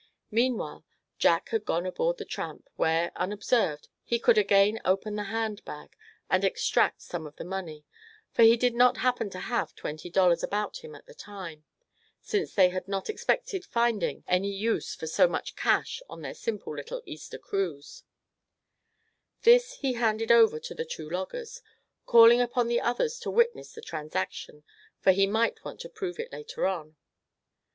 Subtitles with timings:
[0.31, 0.83] Meanwhile
[1.19, 5.95] Jack had gone aboard the Tramp, where, unobserved, he could again open the hand bag,
[6.27, 7.85] and extract some of the money;
[8.31, 11.65] for he did not happen to have twenty dollars about him at the time,
[12.19, 16.75] since they had not expected finding any use for so much cash on their simple
[16.75, 18.01] little Easter cruise.
[19.43, 21.61] This he handed over to the two loggers,
[22.07, 24.63] calling upon the others to witness the transaction,
[24.99, 26.95] for he might want to prove it later on.